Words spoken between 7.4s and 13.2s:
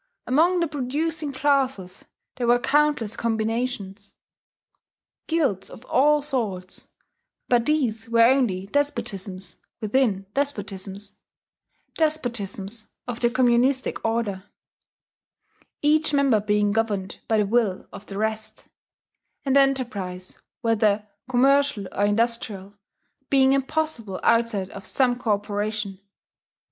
but these were only despotisms within despotisms despotisms of